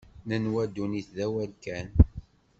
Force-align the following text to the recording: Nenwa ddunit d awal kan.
Nenwa 0.27 0.63
ddunit 0.69 1.07
d 1.17 1.19
awal 1.25 1.51
kan. 1.63 1.87